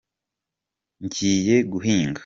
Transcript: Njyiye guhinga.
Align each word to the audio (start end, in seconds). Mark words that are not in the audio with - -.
Njyiye 1.03 1.55
guhinga. 1.71 2.19